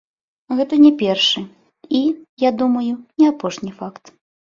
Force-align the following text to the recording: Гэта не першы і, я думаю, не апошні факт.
Гэта 0.59 0.79
не 0.85 0.91
першы 1.01 1.45
і, 2.01 2.03
я 2.49 2.55
думаю, 2.65 2.91
не 3.19 3.25
апошні 3.33 3.71
факт. 3.81 4.17